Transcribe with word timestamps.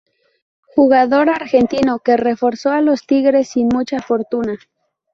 Jugador 0.65 1.29
argentino 1.29 1.99
que 1.99 2.17
reforzó 2.17 2.71
a 2.71 2.81
los 2.81 3.05
Tigres 3.05 3.49
sin 3.49 3.67
mucha 3.67 3.99
fortuna. 3.99 4.57